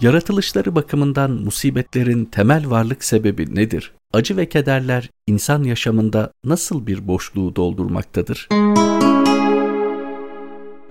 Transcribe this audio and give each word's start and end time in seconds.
Yaratılışları 0.00 0.74
bakımından 0.74 1.30
musibetlerin 1.30 2.24
temel 2.24 2.70
varlık 2.70 3.04
sebebi 3.04 3.54
nedir? 3.54 3.92
Acı 4.12 4.36
ve 4.36 4.48
kederler 4.48 5.10
insan 5.26 5.62
yaşamında 5.62 6.30
nasıl 6.44 6.86
bir 6.86 7.08
boşluğu 7.08 7.56
doldurmaktadır? 7.56 8.48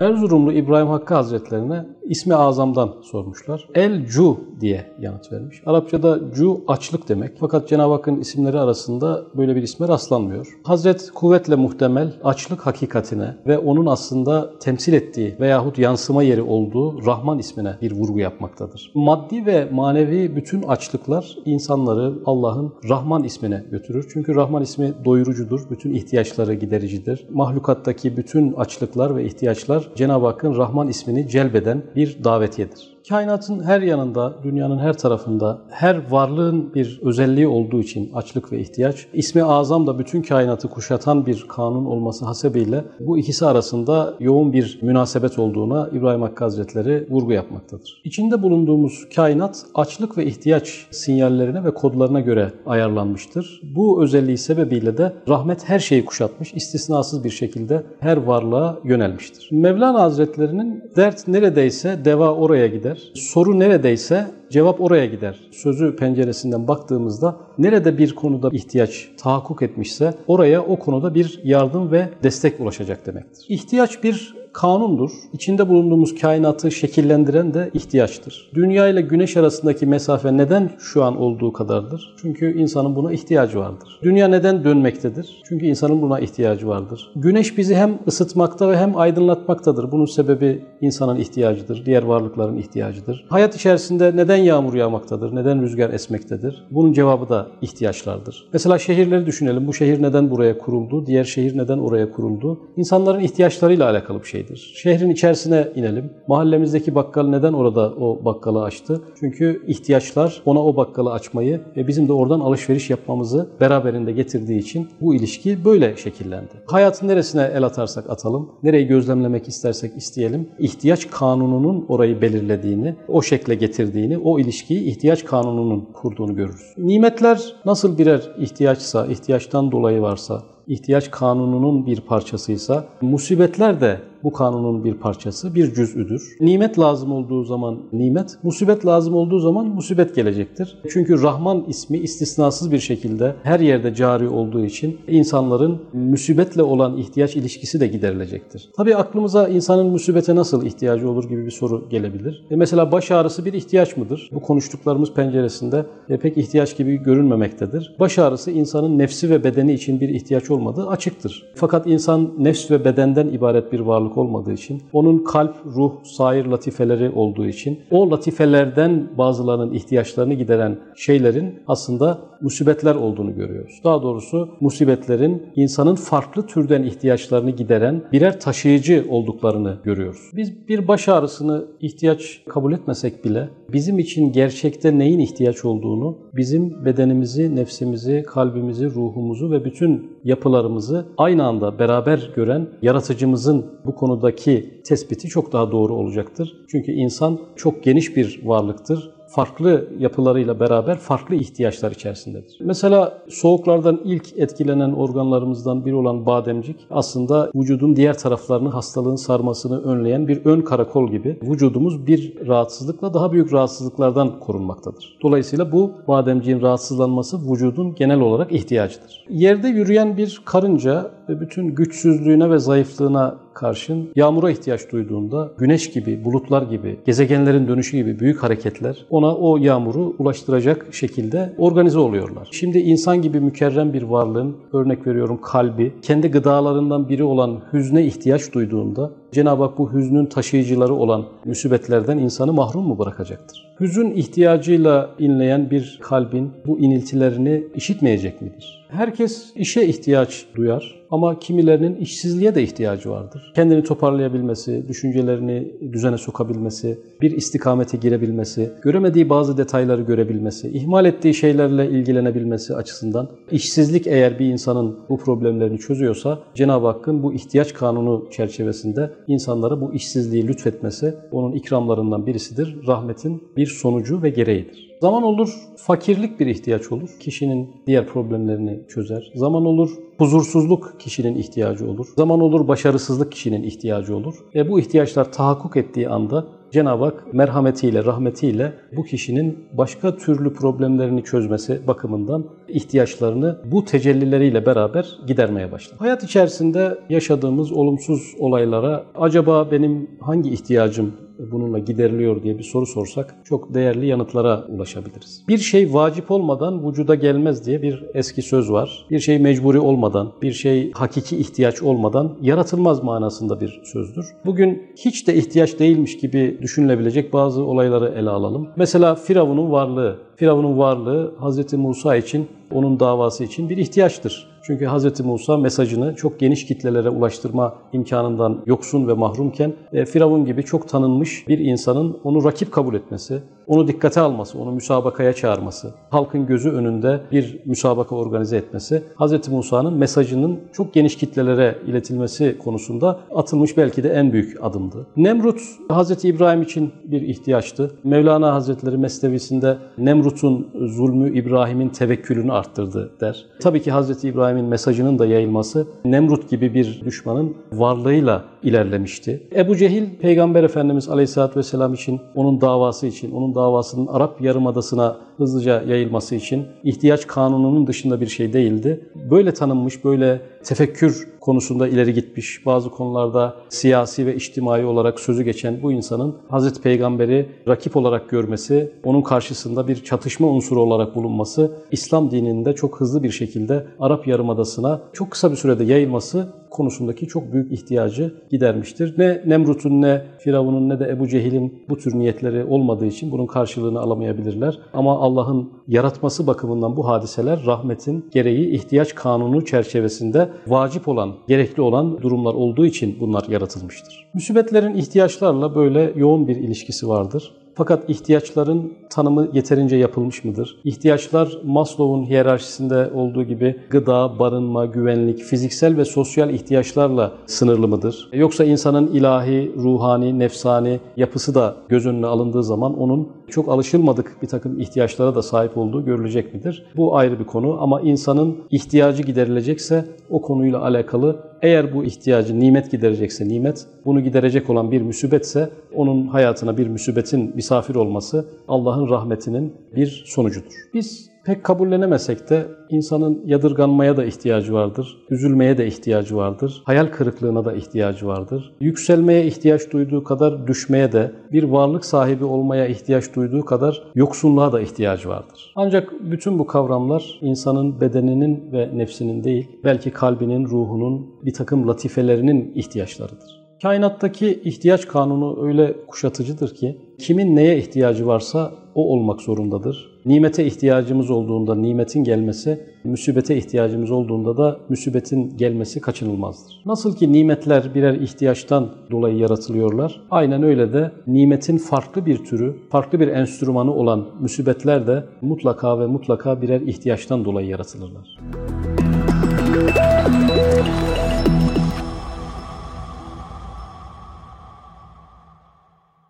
Erzurumlu 0.00 0.52
İbrahim 0.52 0.88
Hakkı 0.88 1.14
Hazretlerine 1.14 1.86
ismi 2.08 2.34
azamdan 2.34 2.94
sormuşlar. 3.02 3.68
El-Cu 3.74 4.40
diye 4.60 4.86
yanıt 5.00 5.32
vermiş. 5.32 5.62
Arapçada 5.66 6.20
cu 6.34 6.60
açlık 6.68 7.08
demek. 7.08 7.32
Fakat 7.40 7.68
Cenab-ı 7.68 7.92
Hakk'ın 7.92 8.20
isimleri 8.20 8.58
arasında 8.58 9.22
böyle 9.36 9.56
bir 9.56 9.62
isme 9.62 9.88
rastlanmıyor. 9.88 10.58
Hazret 10.62 11.10
kuvvetle 11.14 11.56
muhtemel 11.56 12.12
açlık 12.24 12.66
hakikatine 12.66 13.36
ve 13.46 13.58
onun 13.58 13.86
aslında 13.86 14.58
temsil 14.58 14.92
ettiği 14.92 15.36
veyahut 15.40 15.78
yansıma 15.78 16.22
yeri 16.22 16.42
olduğu 16.42 17.06
Rahman 17.06 17.38
ismine 17.38 17.74
bir 17.82 17.92
vurgu 17.92 18.18
yapmaktadır. 18.18 18.92
Maddi 18.94 19.46
ve 19.46 19.68
manevi 19.72 20.36
bütün 20.36 20.62
açlıklar 20.62 21.36
insanları 21.44 22.14
Allah'ın 22.26 22.74
Rahman 22.88 23.24
ismine 23.24 23.64
götürür. 23.70 24.08
Çünkü 24.12 24.34
Rahman 24.34 24.62
ismi 24.62 24.94
doyurucudur, 25.04 25.70
bütün 25.70 25.94
ihtiyaçları 25.94 26.54
gidericidir. 26.54 27.26
Mahlukattaki 27.30 28.16
bütün 28.16 28.52
açlıklar 28.52 29.16
ve 29.16 29.24
ihtiyaçlar 29.24 29.88
Cenab-ı 29.96 30.26
Hakk'ın 30.26 30.56
Rahman 30.56 30.88
ismini 30.88 31.28
celbeden 31.28 31.82
bir 31.96 32.24
davetiyedir. 32.24 32.95
Kainatın 33.08 33.64
her 33.64 33.82
yanında, 33.82 34.34
dünyanın 34.42 34.78
her 34.78 34.92
tarafında, 34.92 35.58
her 35.70 36.10
varlığın 36.10 36.74
bir 36.74 37.00
özelliği 37.02 37.48
olduğu 37.48 37.80
için 37.80 38.12
açlık 38.14 38.52
ve 38.52 38.60
ihtiyaç, 38.60 39.06
ismi 39.12 39.42
azam 39.42 39.86
da 39.86 39.98
bütün 39.98 40.22
kainatı 40.22 40.68
kuşatan 40.68 41.26
bir 41.26 41.44
kanun 41.48 41.84
olması 41.84 42.24
hasebiyle 42.24 42.84
bu 43.00 43.18
ikisi 43.18 43.46
arasında 43.46 44.14
yoğun 44.20 44.52
bir 44.52 44.78
münasebet 44.82 45.38
olduğuna 45.38 45.88
İbrahim 45.92 46.22
Hakkı 46.22 46.44
Hazretleri 46.44 47.06
vurgu 47.10 47.32
yapmaktadır. 47.32 48.00
İçinde 48.04 48.42
bulunduğumuz 48.42 49.08
kainat 49.16 49.66
açlık 49.74 50.18
ve 50.18 50.26
ihtiyaç 50.26 50.86
sinyallerine 50.90 51.64
ve 51.64 51.74
kodlarına 51.74 52.20
göre 52.20 52.52
ayarlanmıştır. 52.66 53.60
Bu 53.62 54.04
özelliği 54.04 54.38
sebebiyle 54.38 54.98
de 54.98 55.12
rahmet 55.28 55.68
her 55.68 55.78
şeyi 55.78 56.04
kuşatmış, 56.04 56.54
istisnasız 56.54 57.24
bir 57.24 57.30
şekilde 57.30 57.82
her 58.00 58.16
varlığa 58.16 58.78
yönelmiştir. 58.84 59.48
Mevlana 59.52 60.02
Hazretlerinin 60.02 60.84
dert 60.96 61.28
neredeyse 61.28 62.04
deva 62.04 62.34
oraya 62.34 62.66
gider 62.66 62.95
Soru 63.14 63.58
neredeyse 63.58 64.26
cevap 64.50 64.80
oraya 64.80 65.06
gider. 65.06 65.48
Sözü 65.50 65.96
penceresinden 65.96 66.68
baktığımızda 66.68 67.36
nerede 67.58 67.98
bir 67.98 68.14
konuda 68.14 68.50
ihtiyaç 68.52 69.08
tahakkuk 69.18 69.62
etmişse 69.62 70.14
oraya 70.26 70.62
o 70.62 70.78
konuda 70.78 71.14
bir 71.14 71.40
yardım 71.44 71.92
ve 71.92 72.08
destek 72.22 72.60
ulaşacak 72.60 73.06
demektir. 73.06 73.46
İhtiyaç 73.48 74.02
bir 74.02 74.46
kanundur. 74.56 75.10
İçinde 75.32 75.68
bulunduğumuz 75.68 76.20
kainatı 76.20 76.70
şekillendiren 76.70 77.54
de 77.54 77.70
ihtiyaçtır. 77.74 78.50
Dünya 78.54 78.88
ile 78.88 79.00
güneş 79.00 79.36
arasındaki 79.36 79.86
mesafe 79.86 80.36
neden 80.36 80.70
şu 80.78 81.04
an 81.04 81.20
olduğu 81.20 81.52
kadardır? 81.52 82.14
Çünkü 82.22 82.58
insanın 82.58 82.96
buna 82.96 83.12
ihtiyacı 83.12 83.58
vardır. 83.58 84.00
Dünya 84.02 84.28
neden 84.28 84.64
dönmektedir? 84.64 85.42
Çünkü 85.48 85.66
insanın 85.66 86.02
buna 86.02 86.20
ihtiyacı 86.20 86.68
vardır. 86.68 87.12
Güneş 87.16 87.58
bizi 87.58 87.74
hem 87.74 87.98
ısıtmakta 88.08 88.70
ve 88.70 88.76
hem 88.76 88.96
aydınlatmaktadır. 88.96 89.92
Bunun 89.92 90.06
sebebi 90.06 90.64
insanın 90.80 91.16
ihtiyacıdır, 91.16 91.86
diğer 91.86 92.02
varlıkların 92.02 92.56
ihtiyacıdır. 92.56 93.26
Hayat 93.28 93.54
içerisinde 93.54 94.16
neden 94.16 94.35
yağmur 94.44 94.74
yağmaktadır, 94.74 95.36
neden 95.36 95.62
rüzgar 95.62 95.90
esmektedir? 95.90 96.66
Bunun 96.70 96.92
cevabı 96.92 97.28
da 97.28 97.46
ihtiyaçlardır. 97.62 98.48
Mesela 98.52 98.78
şehirleri 98.78 99.26
düşünelim. 99.26 99.66
Bu 99.66 99.74
şehir 99.74 100.02
neden 100.02 100.30
buraya 100.30 100.58
kuruldu? 100.58 101.06
Diğer 101.06 101.24
şehir 101.24 101.58
neden 101.58 101.78
oraya 101.78 102.10
kuruldu? 102.10 102.60
İnsanların 102.76 103.20
ihtiyaçlarıyla 103.20 103.90
alakalı 103.90 104.20
bir 104.22 104.26
şeydir. 104.26 104.72
Şehrin 104.76 105.10
içerisine 105.10 105.68
inelim. 105.74 106.10
Mahallemizdeki 106.28 106.94
bakkal 106.94 107.28
neden 107.28 107.52
orada 107.52 107.94
o 107.94 108.24
bakkalı 108.24 108.62
açtı? 108.62 109.02
Çünkü 109.20 109.62
ihtiyaçlar 109.66 110.42
ona 110.44 110.64
o 110.64 110.76
bakkalı 110.76 111.12
açmayı 111.12 111.60
ve 111.76 111.86
bizim 111.86 112.08
de 112.08 112.12
oradan 112.12 112.40
alışveriş 112.40 112.90
yapmamızı 112.90 113.48
beraberinde 113.60 114.12
getirdiği 114.12 114.58
için 114.58 114.88
bu 115.00 115.14
ilişki 115.14 115.64
böyle 115.64 115.96
şekillendi. 115.96 116.50
Hayatın 116.66 117.08
neresine 117.08 117.50
el 117.54 117.62
atarsak 117.62 118.10
atalım, 118.10 118.50
nereyi 118.62 118.86
gözlemlemek 118.86 119.48
istersek 119.48 119.96
isteyelim, 119.96 120.48
ihtiyaç 120.58 121.10
kanununun 121.10 121.84
orayı 121.88 122.22
belirlediğini, 122.22 122.94
o 123.08 123.22
şekle 123.22 123.54
getirdiğini, 123.54 124.18
o 124.26 124.38
ilişkiyi 124.38 124.84
ihtiyaç 124.84 125.24
kanununun 125.24 125.88
kurduğunu 125.92 126.36
görürüz. 126.36 126.74
Nimetler 126.78 127.54
nasıl 127.64 127.98
birer 127.98 128.30
ihtiyaçsa, 128.38 129.06
ihtiyaçtan 129.06 129.72
dolayı 129.72 130.02
varsa, 130.02 130.42
ihtiyaç 130.66 131.10
kanununun 131.10 131.86
bir 131.86 132.00
parçasıysa, 132.00 132.84
musibetler 133.00 133.80
de 133.80 134.00
bu 134.26 134.32
kanunun 134.32 134.84
bir 134.84 134.94
parçası, 134.94 135.54
bir 135.54 135.74
cüz'üdür. 135.74 136.36
Nimet 136.40 136.78
lazım 136.78 137.12
olduğu 137.12 137.44
zaman 137.44 137.78
nimet, 137.92 138.38
musibet 138.42 138.86
lazım 138.86 139.14
olduğu 139.14 139.38
zaman 139.38 139.66
musibet 139.66 140.14
gelecektir. 140.14 140.78
Çünkü 140.90 141.22
Rahman 141.22 141.64
ismi 141.68 141.98
istisnasız 141.98 142.72
bir 142.72 142.78
şekilde 142.78 143.34
her 143.42 143.60
yerde 143.60 143.94
cari 143.94 144.28
olduğu 144.28 144.64
için 144.64 144.98
insanların 145.08 145.78
musibetle 145.92 146.62
olan 146.62 146.96
ihtiyaç 146.96 147.36
ilişkisi 147.36 147.80
de 147.80 147.86
giderilecektir. 147.86 148.68
Tabi 148.76 148.96
aklımıza 148.96 149.48
insanın 149.48 149.86
musibete 149.86 150.34
nasıl 150.34 150.66
ihtiyacı 150.66 151.10
olur 151.10 151.28
gibi 151.28 151.46
bir 151.46 151.50
soru 151.50 151.88
gelebilir. 151.90 152.46
E 152.50 152.56
mesela 152.56 152.92
baş 152.92 153.10
ağrısı 153.10 153.44
bir 153.44 153.52
ihtiyaç 153.52 153.96
mıdır? 153.96 154.30
Bu 154.32 154.40
konuştuklarımız 154.40 155.14
penceresinde 155.14 155.86
e, 156.08 156.16
pek 156.16 156.36
ihtiyaç 156.36 156.76
gibi 156.76 156.96
görünmemektedir. 156.96 157.96
Baş 158.00 158.18
ağrısı 158.18 158.50
insanın 158.50 158.98
nefsi 158.98 159.30
ve 159.30 159.44
bedeni 159.44 159.72
için 159.72 160.00
bir 160.00 160.08
ihtiyaç 160.08 160.50
olmadığı 160.50 160.88
açıktır. 160.88 161.52
Fakat 161.54 161.86
insan 161.86 162.30
nefs 162.38 162.70
ve 162.70 162.84
bedenden 162.84 163.28
ibaret 163.28 163.72
bir 163.72 163.80
varlık 163.80 164.15
olmadığı 164.16 164.52
için, 164.52 164.82
onun 164.92 165.24
kalp, 165.24 165.56
ruh, 165.66 165.92
sair 166.04 166.46
latifeleri 166.46 167.10
olduğu 167.10 167.46
için, 167.46 167.80
o 167.90 168.10
latifelerden 168.10 169.08
bazılarının 169.18 169.74
ihtiyaçlarını 169.74 170.34
gideren 170.34 170.78
şeylerin 170.96 171.54
aslında 171.66 172.18
musibetler 172.40 172.94
olduğunu 172.94 173.34
görüyoruz. 173.34 173.80
Daha 173.84 174.02
doğrusu 174.02 174.48
musibetlerin 174.60 175.42
insanın 175.56 175.94
farklı 175.94 176.46
türden 176.46 176.82
ihtiyaçlarını 176.82 177.50
gideren 177.50 178.04
birer 178.12 178.40
taşıyıcı 178.40 179.06
olduklarını 179.08 179.76
görüyoruz. 179.84 180.30
Biz 180.36 180.68
bir 180.68 180.88
baş 180.88 181.08
ağrısını 181.08 181.64
ihtiyaç 181.80 182.42
kabul 182.48 182.72
etmesek 182.72 183.24
bile 183.24 183.48
bizim 183.72 183.98
için 183.98 184.32
gerçekte 184.32 184.98
neyin 184.98 185.18
ihtiyaç 185.18 185.64
olduğunu, 185.64 186.18
bizim 186.36 186.84
bedenimizi, 186.84 187.56
nefsimizi, 187.56 188.24
kalbimizi, 188.26 188.86
ruhumuzu 188.86 189.50
ve 189.50 189.64
bütün 189.64 190.16
yapılarımızı 190.24 191.06
aynı 191.18 191.44
anda 191.44 191.78
beraber 191.78 192.30
gören 192.36 192.68
yaratıcımızın 192.82 193.66
bu 193.86 193.95
konudaki 193.96 194.82
tespiti 194.84 195.28
çok 195.28 195.52
daha 195.52 195.72
doğru 195.72 195.94
olacaktır. 195.94 196.56
Çünkü 196.68 196.92
insan 196.92 197.40
çok 197.56 197.84
geniş 197.84 198.16
bir 198.16 198.40
varlıktır 198.44 199.16
farklı 199.28 199.88
yapılarıyla 199.98 200.60
beraber 200.60 200.98
farklı 200.98 201.34
ihtiyaçlar 201.34 201.90
içerisindedir. 201.90 202.58
Mesela 202.60 203.22
soğuklardan 203.28 204.00
ilk 204.04 204.38
etkilenen 204.38 204.92
organlarımızdan 204.92 205.84
biri 205.84 205.94
olan 205.94 206.26
bademcik 206.26 206.76
aslında 206.90 207.50
vücudun 207.54 207.96
diğer 207.96 208.18
taraflarını 208.18 208.68
hastalığın 208.68 209.16
sarmasını 209.16 209.82
önleyen 209.82 210.28
bir 210.28 210.44
ön 210.44 210.60
karakol 210.60 211.10
gibi 211.10 211.38
vücudumuz 211.42 212.06
bir 212.06 212.46
rahatsızlıkla 212.46 213.14
daha 213.14 213.32
büyük 213.32 213.52
rahatsızlıklardan 213.52 214.40
korunmaktadır. 214.40 215.18
Dolayısıyla 215.22 215.72
bu 215.72 215.92
bademciğin 216.08 216.60
rahatsızlanması 216.60 217.52
vücudun 217.52 217.94
genel 217.94 218.20
olarak 218.20 218.52
ihtiyacıdır. 218.52 219.26
Yerde 219.30 219.68
yürüyen 219.68 220.16
bir 220.16 220.42
karınca 220.44 221.10
ve 221.28 221.40
bütün 221.40 221.74
güçsüzlüğüne 221.74 222.50
ve 222.50 222.58
zayıflığına 222.58 223.45
karşın 223.56 224.08
yağmura 224.16 224.50
ihtiyaç 224.50 224.92
duyduğunda 224.92 225.52
güneş 225.58 225.90
gibi, 225.90 226.24
bulutlar 226.24 226.62
gibi, 226.62 227.00
gezegenlerin 227.06 227.68
dönüşü 227.68 227.96
gibi 227.96 228.18
büyük 228.18 228.42
hareketler 228.42 229.06
ona 229.10 229.36
o 229.36 229.56
yağmuru 229.56 230.14
ulaştıracak 230.18 230.94
şekilde 230.94 231.54
organize 231.58 231.98
oluyorlar. 231.98 232.48
Şimdi 232.52 232.78
insan 232.78 233.22
gibi 233.22 233.40
mükerrem 233.40 233.92
bir 233.92 234.02
varlığın, 234.02 234.56
örnek 234.72 235.06
veriyorum 235.06 235.40
kalbi, 235.42 235.94
kendi 236.02 236.30
gıdalarından 236.30 237.08
biri 237.08 237.24
olan 237.24 237.60
hüzne 237.72 238.04
ihtiyaç 238.04 238.52
duyduğunda 238.52 239.10
Cenab-ı 239.32 239.62
Hak 239.62 239.78
bu 239.78 239.92
hüznün 239.92 240.26
taşıyıcıları 240.26 240.94
olan 240.94 241.24
müsibetlerden 241.44 242.18
insanı 242.18 242.52
mahrum 242.52 242.84
mu 242.84 242.98
bırakacaktır? 242.98 243.66
Hüzün 243.80 244.10
ihtiyacıyla 244.10 245.10
inleyen 245.18 245.70
bir 245.70 245.98
kalbin 246.02 246.50
bu 246.66 246.78
iniltilerini 246.78 247.64
işitmeyecek 247.74 248.42
midir? 248.42 248.86
Herkes 248.88 249.52
işe 249.54 249.86
ihtiyaç 249.86 250.46
duyar 250.56 251.06
ama 251.10 251.38
kimilerinin 251.38 251.96
işsizliğe 251.96 252.54
de 252.54 252.62
ihtiyacı 252.62 253.10
vardır. 253.10 253.52
Kendini 253.54 253.82
toparlayabilmesi, 253.82 254.88
düşüncelerini 254.88 255.72
düzene 255.92 256.18
sokabilmesi, 256.18 256.98
bir 257.20 257.30
istikamete 257.30 257.96
girebilmesi, 257.96 258.70
göremediği 258.82 259.28
bazı 259.28 259.58
detayları 259.58 260.02
görebilmesi, 260.02 260.68
ihmal 260.68 261.04
ettiği 261.04 261.34
şeylerle 261.34 261.90
ilgilenebilmesi 261.90 262.74
açısından 262.74 263.28
işsizlik 263.50 264.06
eğer 264.06 264.38
bir 264.38 264.46
insanın 264.46 264.98
bu 265.08 265.18
problemlerini 265.18 265.78
çözüyorsa 265.78 266.38
Cenab-ı 266.54 266.86
Hakk'ın 266.86 267.22
bu 267.22 267.34
ihtiyaç 267.34 267.74
kanunu 267.74 268.28
çerçevesinde 268.30 269.10
insanlara 269.28 269.80
bu 269.80 269.94
işsizliği 269.94 270.48
lütfetmesi 270.48 271.14
onun 271.32 271.52
ikramlarından 271.52 272.26
birisidir. 272.26 272.86
Rahmetin 272.86 273.42
bir 273.56 273.66
sonucu 273.66 274.22
ve 274.22 274.30
gereğidir. 274.30 274.95
Zaman 275.06 275.22
olur 275.22 275.54
fakirlik 275.76 276.40
bir 276.40 276.46
ihtiyaç 276.46 276.92
olur. 276.92 277.10
Kişinin 277.20 277.70
diğer 277.86 278.06
problemlerini 278.06 278.80
çözer. 278.88 279.32
Zaman 279.34 279.64
olur 279.66 279.90
huzursuzluk 280.18 281.00
kişinin 281.00 281.34
ihtiyacı 281.34 281.90
olur. 281.90 282.06
Zaman 282.16 282.40
olur 282.40 282.68
başarısızlık 282.68 283.32
kişinin 283.32 283.62
ihtiyacı 283.62 284.16
olur. 284.16 284.34
Ve 284.54 284.70
bu 284.70 284.80
ihtiyaçlar 284.80 285.32
tahakkuk 285.32 285.76
ettiği 285.76 286.08
anda 286.08 286.46
Cenab-ı 286.70 287.04
Hak 287.04 287.34
merhametiyle, 287.34 288.04
rahmetiyle 288.04 288.72
bu 288.96 289.04
kişinin 289.04 289.58
başka 289.72 290.16
türlü 290.16 290.52
problemlerini 290.54 291.24
çözmesi 291.24 291.86
bakımından 291.86 292.44
ihtiyaçlarını 292.68 293.58
bu 293.64 293.84
tecellileriyle 293.84 294.66
beraber 294.66 295.18
gidermeye 295.26 295.72
başladı. 295.72 295.96
Hayat 295.98 296.24
içerisinde 296.24 296.98
yaşadığımız 297.08 297.72
olumsuz 297.72 298.34
olaylara 298.38 299.04
acaba 299.14 299.70
benim 299.70 300.10
hangi 300.20 300.50
ihtiyacım 300.50 301.25
bununla 301.38 301.78
gideriliyor 301.78 302.42
diye 302.42 302.58
bir 302.58 302.62
soru 302.62 302.86
sorsak 302.86 303.34
çok 303.44 303.74
değerli 303.74 304.06
yanıtlara 304.06 304.64
ulaşabiliriz. 304.68 305.44
Bir 305.48 305.58
şey 305.58 305.94
vacip 305.94 306.30
olmadan 306.30 306.88
vücuda 306.88 307.14
gelmez 307.14 307.66
diye 307.66 307.82
bir 307.82 308.04
eski 308.14 308.42
söz 308.42 308.72
var. 308.72 309.06
Bir 309.10 309.20
şey 309.20 309.38
mecburi 309.38 309.78
olmadan, 309.78 310.32
bir 310.42 310.52
şey 310.52 310.92
hakiki 310.92 311.36
ihtiyaç 311.36 311.82
olmadan 311.82 312.32
yaratılmaz 312.42 313.02
manasında 313.02 313.60
bir 313.60 313.80
sözdür. 313.84 314.26
Bugün 314.44 314.82
hiç 314.96 315.28
de 315.28 315.34
ihtiyaç 315.34 315.78
değilmiş 315.78 316.18
gibi 316.18 316.58
düşünülebilecek 316.62 317.32
bazı 317.32 317.62
olayları 317.64 318.14
ele 318.18 318.30
alalım. 318.30 318.68
Mesela 318.76 319.14
Firavun'un 319.14 319.70
varlığı. 319.70 320.18
Firavun'un 320.36 320.78
varlığı 320.78 321.34
Hz. 321.40 321.72
Musa 321.72 322.16
için, 322.16 322.46
onun 322.72 323.00
davası 323.00 323.44
için 323.44 323.68
bir 323.68 323.76
ihtiyaçtır. 323.76 324.55
Çünkü 324.66 324.86
Hz. 324.86 325.20
Musa 325.20 325.56
mesajını 325.56 326.14
çok 326.14 326.40
geniş 326.40 326.66
kitlelere 326.66 327.10
ulaştırma 327.10 327.74
imkanından 327.92 328.62
yoksun 328.66 329.08
ve 329.08 329.12
mahrumken 329.12 329.72
e, 329.92 330.04
Firavun 330.04 330.44
gibi 330.44 330.62
çok 330.64 330.88
tanınmış 330.88 331.48
bir 331.48 331.58
insanın 331.58 332.18
onu 332.24 332.44
rakip 332.44 332.72
kabul 332.72 332.94
etmesi, 332.94 333.42
onu 333.66 333.88
dikkate 333.88 334.20
alması, 334.20 334.58
onu 334.58 334.72
müsabakaya 334.72 335.32
çağırması, 335.32 335.94
halkın 336.10 336.46
gözü 336.46 336.70
önünde 336.70 337.20
bir 337.32 337.58
müsabaka 337.64 338.16
organize 338.16 338.56
etmesi, 338.56 339.02
Hz. 339.20 339.48
Musa'nın 339.48 339.94
mesajının 339.94 340.60
çok 340.72 340.94
geniş 340.94 341.16
kitlelere 341.16 341.78
iletilmesi 341.86 342.58
konusunda 342.58 343.20
atılmış 343.34 343.76
belki 343.76 344.02
de 344.02 344.08
en 344.08 344.32
büyük 344.32 344.64
adımdı. 344.64 345.06
Nemrut, 345.16 345.60
Hz. 345.90 346.24
İbrahim 346.24 346.62
için 346.62 346.92
bir 347.04 347.22
ihtiyaçtı. 347.22 347.90
Mevlana 348.04 348.54
Hazretleri 348.54 348.96
Mesnevisinde 348.96 349.78
Nemrut'un 349.98 350.68
zulmü 350.74 351.38
İbrahim'in 351.38 351.88
tevekkülünü 351.88 352.52
arttırdı 352.52 353.12
der. 353.20 353.46
Tabii 353.60 353.82
ki 353.82 353.92
Hz. 353.92 354.24
İbrahim'in 354.24 354.64
mesajının 354.64 355.18
da 355.18 355.26
yayılması 355.26 355.86
Nemrut 356.04 356.50
gibi 356.50 356.74
bir 356.74 357.02
düşmanın 357.04 357.56
varlığıyla 357.72 358.44
ilerlemişti. 358.66 359.42
Ebu 359.56 359.76
Cehil, 359.76 360.04
Peygamber 360.20 360.64
Efendimiz 360.64 361.08
Aleyhisselatü 361.08 361.56
Vesselam 361.56 361.94
için, 361.94 362.20
onun 362.34 362.60
davası 362.60 363.06
için, 363.06 363.32
onun 363.32 363.54
davasının 363.54 364.06
Arap 364.06 364.40
Yarımadası'na 364.40 365.16
hızlıca 365.36 365.82
yayılması 365.82 366.34
için 366.34 366.66
ihtiyaç 366.84 367.26
kanununun 367.26 367.86
dışında 367.86 368.20
bir 368.20 368.26
şey 368.26 368.52
değildi. 368.52 369.00
Böyle 369.30 369.54
tanınmış, 369.54 370.04
böyle 370.04 370.40
tefekkür 370.64 371.28
konusunda 371.40 371.88
ileri 371.88 372.14
gitmiş, 372.14 372.66
bazı 372.66 372.90
konularda 372.90 373.54
siyasi 373.68 374.26
ve 374.26 374.36
içtimai 374.36 374.84
olarak 374.84 375.20
sözü 375.20 375.42
geçen 375.42 375.82
bu 375.82 375.92
insanın 375.92 376.34
Hazreti 376.48 376.82
Peygamber'i 376.82 377.48
rakip 377.68 377.96
olarak 377.96 378.28
görmesi, 378.28 378.90
onun 379.04 379.22
karşısında 379.22 379.88
bir 379.88 380.04
çatışma 380.04 380.48
unsuru 380.48 380.82
olarak 380.82 381.14
bulunması, 381.14 381.72
İslam 381.90 382.30
dininde 382.30 382.74
çok 382.74 383.00
hızlı 383.00 383.22
bir 383.22 383.30
şekilde 383.30 383.86
Arap 384.00 384.26
Yarımadası'na 384.26 385.00
çok 385.12 385.30
kısa 385.30 385.50
bir 385.50 385.56
sürede 385.56 385.84
yayılması 385.84 386.48
konusundaki 386.70 387.26
çok 387.26 387.52
büyük 387.52 387.72
ihtiyacı 387.72 388.34
gidermiştir. 388.50 389.14
Ne 389.18 389.42
Nemrut'un 389.46 390.02
ne 390.02 390.22
Firavun'un 390.38 390.88
ne 390.88 391.00
de 391.00 391.08
Ebu 391.08 391.28
Cehil'in 391.28 391.82
bu 391.88 391.96
tür 391.96 392.18
niyetleri 392.18 392.64
olmadığı 392.64 393.06
için 393.06 393.32
bunun 393.32 393.46
karşılığını 393.46 394.00
alamayabilirler. 394.00 394.78
Ama 394.92 395.18
Allah'ın 395.26 395.72
yaratması 395.88 396.46
bakımından 396.46 396.96
bu 396.96 397.08
hadiseler 397.08 397.66
rahmetin 397.66 398.30
gereği 398.32 398.70
ihtiyaç 398.70 399.14
kanunu 399.14 399.64
çerçevesinde 399.64 400.50
vacip 400.66 401.08
olan, 401.08 401.34
gerekli 401.48 401.82
olan 401.82 402.22
durumlar 402.22 402.54
olduğu 402.54 402.86
için 402.86 403.16
bunlar 403.20 403.44
yaratılmıştır. 403.48 404.26
Müsibetlerin 404.34 404.94
ihtiyaçlarla 404.94 405.74
böyle 405.74 406.12
yoğun 406.16 406.48
bir 406.48 406.56
ilişkisi 406.56 407.08
vardır. 407.08 407.65
Fakat 407.76 408.10
ihtiyaçların 408.10 408.92
tanımı 409.10 409.48
yeterince 409.52 409.96
yapılmış 409.96 410.44
mıdır? 410.44 410.76
İhtiyaçlar 410.84 411.58
Maslow'un 411.64 412.24
hiyerarşisinde 412.24 413.10
olduğu 413.14 413.42
gibi 413.42 413.76
gıda, 413.90 414.38
barınma, 414.38 414.86
güvenlik, 414.86 415.42
fiziksel 415.42 415.96
ve 415.96 416.04
sosyal 416.04 416.50
ihtiyaçlarla 416.50 417.32
sınırlı 417.46 417.88
mıdır? 417.88 418.28
Yoksa 418.32 418.64
insanın 418.64 419.06
ilahi, 419.06 419.72
ruhani, 419.76 420.38
nefsani 420.38 421.00
yapısı 421.16 421.54
da 421.54 421.76
göz 421.88 422.06
önüne 422.06 422.26
alındığı 422.26 422.64
zaman 422.64 422.98
onun 422.98 423.28
çok 423.48 423.68
alışılmadık 423.68 424.36
bir 424.42 424.48
takım 424.48 424.80
ihtiyaçlara 424.80 425.34
da 425.34 425.42
sahip 425.42 425.78
olduğu 425.78 426.04
görülecek 426.04 426.54
midir? 426.54 426.86
Bu 426.96 427.16
ayrı 427.16 427.38
bir 427.38 427.44
konu 427.44 427.76
ama 427.80 428.00
insanın 428.00 428.56
ihtiyacı 428.70 429.22
giderilecekse 429.22 430.04
o 430.30 430.42
konuyla 430.42 430.82
alakalı 430.82 431.36
eğer 431.62 431.94
bu 431.94 432.04
ihtiyacı 432.04 432.60
nimet 432.60 432.90
giderecekse 432.90 433.48
nimet, 433.48 433.86
bunu 434.04 434.20
giderecek 434.20 434.70
olan 434.70 434.92
bir 434.92 435.00
müsibetse 435.00 435.70
onun 435.94 436.26
hayatına 436.26 436.78
bir 436.78 436.86
müsibetin 436.86 437.52
misafir 437.54 437.94
olması 437.94 438.48
Allah'ın 438.68 439.08
rahmetinin 439.08 439.72
bir 439.96 440.24
sonucudur. 440.26 440.72
Biz 440.94 441.35
pek 441.46 441.64
kabullenemesek 441.64 442.50
de 442.50 442.66
insanın 442.90 443.42
yadırganmaya 443.46 444.16
da 444.16 444.24
ihtiyacı 444.24 444.72
vardır, 444.72 445.16
üzülmeye 445.30 445.78
de 445.78 445.86
ihtiyacı 445.86 446.36
vardır, 446.36 446.82
hayal 446.84 447.06
kırıklığına 447.06 447.64
da 447.64 447.72
ihtiyacı 447.72 448.26
vardır. 448.26 448.72
Yükselmeye 448.80 449.46
ihtiyaç 449.46 449.92
duyduğu 449.92 450.24
kadar 450.24 450.66
düşmeye 450.66 451.12
de, 451.12 451.32
bir 451.52 451.62
varlık 451.62 452.04
sahibi 452.04 452.44
olmaya 452.44 452.86
ihtiyaç 452.86 453.34
duyduğu 453.34 453.64
kadar 453.64 454.02
yoksunluğa 454.14 454.72
da 454.72 454.80
ihtiyacı 454.80 455.28
vardır. 455.28 455.72
Ancak 455.76 456.12
bütün 456.20 456.58
bu 456.58 456.66
kavramlar 456.66 457.38
insanın 457.40 458.00
bedeninin 458.00 458.72
ve 458.72 458.98
nefsinin 458.98 459.44
değil, 459.44 459.68
belki 459.84 460.10
kalbinin, 460.10 460.64
ruhunun 460.64 461.26
bir 461.44 461.52
takım 461.52 461.88
latifelerinin 461.88 462.72
ihtiyaçlarıdır. 462.74 463.66
Kainattaki 463.82 464.60
ihtiyaç 464.64 465.08
kanunu 465.08 465.66
öyle 465.66 465.94
kuşatıcıdır 466.06 466.74
ki 466.74 466.96
kimin 467.18 467.56
neye 467.56 467.78
ihtiyacı 467.78 468.26
varsa 468.26 468.72
o 468.94 469.12
olmak 469.12 469.40
zorundadır. 469.40 470.15
Nimete 470.26 470.66
ihtiyacımız 470.66 471.30
olduğunda 471.30 471.74
nimetin 471.74 472.24
gelmesi, 472.24 472.80
müsibete 473.04 473.56
ihtiyacımız 473.56 474.10
olduğunda 474.10 474.56
da 474.56 474.80
müsibetin 474.88 475.56
gelmesi 475.56 476.00
kaçınılmazdır. 476.00 476.82
Nasıl 476.86 477.16
ki 477.16 477.32
nimetler 477.32 477.94
birer 477.94 478.14
ihtiyaçtan 478.14 478.88
dolayı 479.10 479.36
yaratılıyorlar, 479.36 480.20
aynen 480.30 480.62
öyle 480.62 480.92
de 480.92 481.12
nimetin 481.26 481.78
farklı 481.78 482.26
bir 482.26 482.44
türü, 482.44 482.76
farklı 482.90 483.20
bir 483.20 483.28
enstrümanı 483.28 483.94
olan 483.94 484.26
müsibetler 484.40 485.06
de 485.06 485.24
mutlaka 485.40 486.00
ve 486.00 486.06
mutlaka 486.06 486.62
birer 486.62 486.80
ihtiyaçtan 486.80 487.44
dolayı 487.44 487.68
yaratılırlar. 487.68 488.38